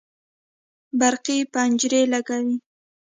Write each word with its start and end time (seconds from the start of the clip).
برقي 0.99 1.37
پنجرې 1.53 2.01
لګوي 2.13 2.55